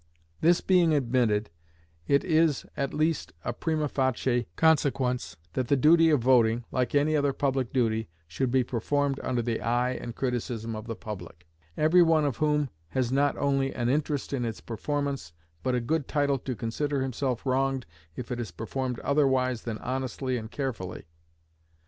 This 0.39 0.61
being 0.61 0.95
admitted, 0.95 1.51
it 2.07 2.23
is 2.23 2.65
at 2.75 2.91
least 2.91 3.33
a 3.45 3.53
primâ 3.53 3.87
facie 3.87 4.47
consequence 4.55 5.37
that 5.53 5.67
the 5.67 5.75
duty 5.77 6.09
of 6.09 6.21
voting, 6.21 6.63
like 6.71 6.95
any 6.95 7.15
other 7.15 7.33
public 7.33 7.71
duty, 7.71 8.09
should 8.27 8.49
be 8.49 8.63
performed 8.63 9.19
under 9.21 9.43
the 9.43 9.61
eye 9.61 9.91
and 9.91 10.15
criticism 10.15 10.75
of 10.75 10.87
the 10.87 10.95
public; 10.95 11.45
every 11.77 12.01
one 12.01 12.25
of 12.25 12.37
whom 12.37 12.71
has 12.89 13.11
not 13.11 13.37
only 13.37 13.75
an 13.75 13.89
interest 13.89 14.33
in 14.33 14.43
its 14.43 14.59
performance, 14.59 15.33
but 15.61 15.75
a 15.75 15.79
good 15.79 16.07
title 16.07 16.39
to 16.39 16.55
consider 16.55 17.03
himself 17.03 17.45
wronged 17.45 17.85
if 18.15 18.31
it 18.31 18.39
is 18.39 18.49
performed 18.49 18.97
otherwise 19.01 19.61
than 19.61 19.77
honestly 19.77 20.35
and 20.35 20.49
carefully. 20.49 21.05